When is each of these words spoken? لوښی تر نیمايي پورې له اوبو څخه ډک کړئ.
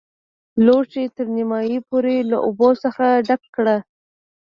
لوښی 0.65 1.05
تر 1.15 1.27
نیمايي 1.35 1.77
پورې 1.89 2.15
له 2.31 2.37
اوبو 2.45 2.69
څخه 2.83 3.05
ډک 3.27 3.41
کړئ. 3.55 3.79